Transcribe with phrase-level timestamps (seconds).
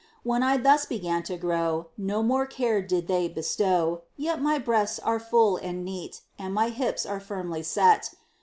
[0.23, 4.97] When I thus began to grow, No more care did they bestow, Yet my breasts
[4.97, 8.09] are full and neat, And my hips are firmly set.